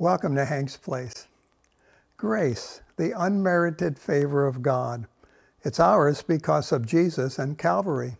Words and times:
Welcome 0.00 0.36
to 0.36 0.44
Hank's 0.44 0.76
Place. 0.76 1.26
Grace, 2.16 2.82
the 2.98 3.20
unmerited 3.20 3.98
favor 3.98 4.46
of 4.46 4.62
God. 4.62 5.08
It's 5.64 5.80
ours 5.80 6.22
because 6.22 6.70
of 6.70 6.86
Jesus 6.86 7.36
and 7.36 7.58
Calvary. 7.58 8.16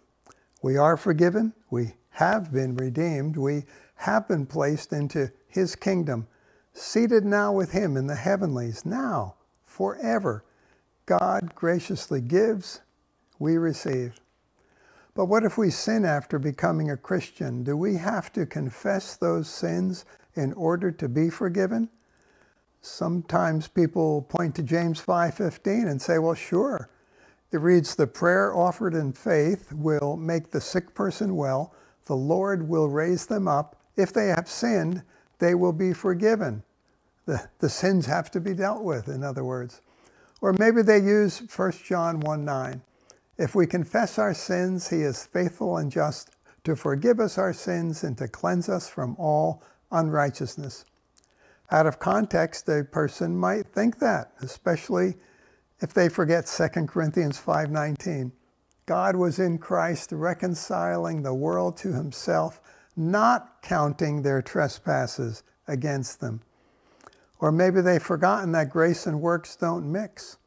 We 0.61 0.77
are 0.77 0.97
forgiven. 0.97 1.55
We 1.71 1.95
have 2.11 2.53
been 2.53 2.75
redeemed. 2.75 3.37
We 3.37 3.63
have 3.95 4.27
been 4.27 4.45
placed 4.45 4.93
into 4.93 5.31
his 5.47 5.77
kingdom, 5.77 6.27
seated 6.73 7.25
now 7.25 7.53
with 7.53 7.71
him 7.71 7.97
in 7.97 8.09
the 8.09 8.17
heavenlies, 8.17 8.85
now, 8.85 9.37
forever. 9.65 10.43
God 11.07 11.55
graciously 11.55 12.21
gives, 12.21 12.81
we 13.39 13.57
receive. 13.57 14.19
But 15.19 15.25
what 15.25 15.43
if 15.43 15.59
we 15.59 15.71
sin 15.71 16.05
after 16.05 16.39
becoming 16.39 16.93
a 16.93 16.97
Christian? 16.97 17.65
Do 17.65 17.77
we 17.77 17.97
have 17.97 18.33
to 18.35 18.47
confess 18.47 19.17
those 19.17 19.49
sins 19.49 20.05
in 20.37 20.53
order 20.53 20.93
to 20.93 21.09
be 21.09 21.29
forgiven? 21.29 21.89
Sometimes 22.83 23.67
people 23.67 24.23
point 24.23 24.55
to 24.55 24.63
James 24.63 25.01
5:15 25.01 25.89
and 25.89 26.01
say, 26.01 26.21
"Well, 26.21 26.35
sure." 26.35 26.89
It 27.51 27.61
reads, 27.61 27.97
"The 27.97 28.07
prayer 28.07 28.55
offered 28.55 28.95
in 28.95 29.13
faith 29.13 29.73
will 29.73 30.17
make 30.17 30.53
the 30.53 30.61
sick 30.61 30.95
person 30.95 31.35
well. 31.35 31.73
The 32.05 32.15
Lord 32.15 32.69
will 32.69 32.89
raise 32.89 33.27
them 33.27 33.49
up. 33.49 33.75
If 33.97 34.13
they 34.13 34.29
have 34.29 34.49
sinned, 34.49 35.03
they 35.41 35.57
will 35.57 35.73
be 35.73 35.93
forgiven." 35.93 36.63
The, 37.27 37.49
the 37.59 37.69
sins 37.69 38.07
have 38.07 38.31
to 38.31 38.41
be 38.41 38.55
dealt 38.55 38.85
with, 38.85 39.09
in 39.09 39.25
other 39.25 39.43
words. 39.43 39.81
Or 40.41 40.53
maybe 40.53 40.81
they 40.81 41.01
use 41.01 41.41
1 41.41 41.83
John 41.83 42.21
1 42.21 42.45
9. 42.45 42.83
If 43.39 43.55
we 43.55 43.67
confess 43.67 44.19
our 44.19 44.35
sins, 44.35 44.89
he 44.89 45.03
is 45.03 45.25
faithful 45.25 45.77
and 45.77 45.93
just 45.93 46.31
to 46.65 46.75
forgive 46.75 47.21
us 47.21 47.39
our 47.39 47.53
sins 47.53 48.03
and 48.03 48.19
to 48.19 48.27
cleanse 48.27 48.69
us 48.69 48.89
from 48.89 49.15
all 49.17 49.63
unrighteousness. 49.93 50.85
Out 51.71 51.87
of 51.87 52.01
context, 52.01 52.69
a 52.69 52.83
person 52.83 53.37
might 53.37 53.69
think 53.69 54.01
that, 54.01 54.33
especially 54.41 55.15
if 55.81 55.95
they 55.95 56.09
forget 56.09 56.49
2 56.49 56.89
Corinthians 56.89 57.39
5:19. 57.39 58.33
God 58.87 59.17
was 59.17 59.39
in 59.39 59.59
Christ 59.59 60.13
reconciling 60.13 61.23
the 61.23 61.35
world 61.35 61.77
to 61.79 61.93
himself, 61.93 62.61
not 62.97 63.63
counting 63.63 64.23
their 64.23 64.43
trespasses 64.43 65.45
against 65.69 66.21
them. 66.21 66.41
Or 67.39 67.53
maybe 67.53 67.83
they've 67.83 68.03
forgotten 68.03 68.51
that 68.53 68.71
grace 68.71 69.07
and 69.07 69.21
works 69.21 69.55
don't 69.55 69.93
mix. 69.93 70.39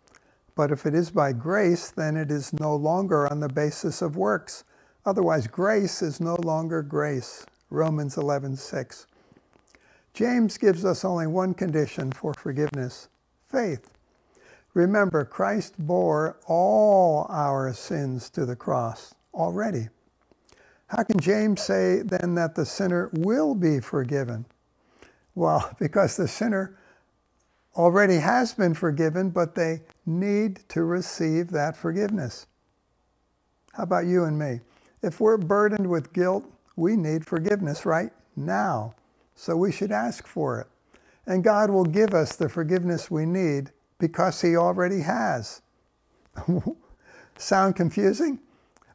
But 0.56 0.72
if 0.72 0.86
it 0.86 0.94
is 0.94 1.12
by 1.12 1.34
grace, 1.34 1.90
then 1.90 2.18
it 2.18 2.32
is 2.32 2.54
no 2.54 2.76
longer 2.76 3.30
on 3.30 3.40
the 3.40 3.50
basis 3.50 4.02
of 4.02 4.16
works. 4.16 4.64
Otherwise, 5.06 5.48
grace 5.48 6.02
is 6.02 6.20
no 6.20 6.36
longer 6.36 6.82
grace. 6.82 7.46
Romans 7.70 8.16
11:6. 8.18 9.08
James 10.14 10.58
gives 10.58 10.84
us 10.84 11.06
only 11.06 11.28
one 11.28 11.54
condition 11.54 12.12
for 12.12 12.34
forgiveness 12.34 13.08
faith. 13.48 13.90
Remember, 14.74 15.26
Christ 15.26 15.74
bore 15.78 16.38
all 16.46 17.26
our 17.30 17.74
sins 17.74 18.30
to 18.32 18.46
the 18.46 18.56
cross 18.56 19.14
already. 19.34 19.90
How 20.88 21.04
can 21.04 21.20
James 21.20 21.62
say 21.62 22.02
then 22.02 22.36
that 22.36 22.56
the 22.56 22.66
sinner 22.66 23.10
will 23.14 23.56
be 23.56 23.80
forgiven? 23.80 24.46
Well, 25.36 25.76
because 25.80 26.18
the 26.18 26.28
sinner 26.28 26.78
already 27.76 28.18
has 28.18 28.54
been 28.54 28.74
forgiven, 28.74 29.30
but 29.30 29.56
they 29.56 29.82
need 30.06 30.62
to 30.70 30.84
receive 30.84 31.50
that 31.52 31.78
forgiveness. 31.78 32.48
How 33.74 33.84
about 33.84 34.06
you 34.06 34.26
and 34.26 34.38
me? 34.38 34.60
If 35.02 35.20
we're 35.20 35.38
burdened 35.38 35.90
with 35.90 36.14
guilt, 36.14 36.46
we 36.76 36.96
need 36.96 37.26
forgiveness 37.26 37.86
right 37.86 38.12
now. 38.36 38.96
So 39.36 39.56
we 39.56 39.72
should 39.72 39.92
ask 39.92 40.28
for 40.28 40.60
it. 40.62 40.68
And 41.26 41.44
God 41.44 41.70
will 41.70 41.86
give 41.86 42.14
us 42.14 42.36
the 42.36 42.50
forgiveness 42.50 43.10
we 43.10 43.26
need 43.26 43.72
because 44.00 44.42
He 44.42 44.56
already 44.56 45.02
has. 45.02 45.62
Sound 47.38 47.76
confusing? 47.76 48.40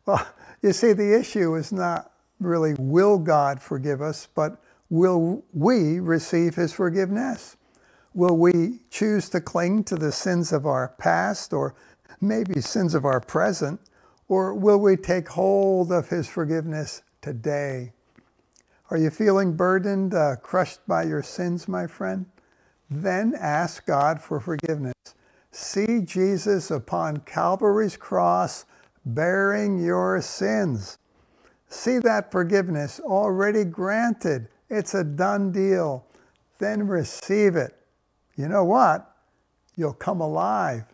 Well, 0.04 0.26
you 0.62 0.72
see, 0.72 0.92
the 0.92 1.18
issue 1.18 1.54
is 1.56 1.72
not 1.72 2.12
really 2.40 2.74
will 2.78 3.18
God 3.18 3.60
forgive 3.62 4.02
us, 4.02 4.28
but 4.34 4.62
will 4.90 5.44
we 5.52 6.00
receive 6.00 6.54
His 6.54 6.72
forgiveness? 6.72 7.56
Will 8.16 8.38
we 8.38 8.80
choose 8.88 9.28
to 9.28 9.42
cling 9.42 9.84
to 9.84 9.94
the 9.94 10.10
sins 10.10 10.50
of 10.50 10.64
our 10.64 10.94
past 10.96 11.52
or 11.52 11.74
maybe 12.18 12.62
sins 12.62 12.94
of 12.94 13.04
our 13.04 13.20
present? 13.20 13.78
Or 14.26 14.54
will 14.54 14.78
we 14.78 14.96
take 14.96 15.28
hold 15.28 15.92
of 15.92 16.08
His 16.08 16.26
forgiveness 16.26 17.02
today? 17.20 17.92
Are 18.90 18.96
you 18.96 19.10
feeling 19.10 19.54
burdened, 19.54 20.14
uh, 20.14 20.36
crushed 20.36 20.80
by 20.88 21.02
your 21.02 21.22
sins, 21.22 21.68
my 21.68 21.86
friend? 21.86 22.24
Then 22.88 23.34
ask 23.38 23.84
God 23.84 24.22
for 24.22 24.40
forgiveness. 24.40 24.94
See 25.50 26.00
Jesus 26.00 26.70
upon 26.70 27.18
Calvary's 27.18 27.98
cross 27.98 28.64
bearing 29.04 29.78
your 29.78 30.22
sins. 30.22 30.96
See 31.68 31.98
that 31.98 32.32
forgiveness 32.32 32.98
already 32.98 33.64
granted. 33.64 34.48
It's 34.70 34.94
a 34.94 35.04
done 35.04 35.52
deal. 35.52 36.06
Then 36.58 36.86
receive 36.86 37.56
it 37.56 37.74
you 38.36 38.48
know 38.48 38.64
what? 38.64 39.10
You'll 39.76 39.94
come 39.94 40.20
alive 40.20 40.84